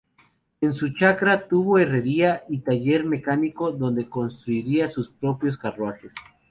[0.61, 6.15] En su chacra tuvo herrería y taller mecánico donde construía sus propios carruajes.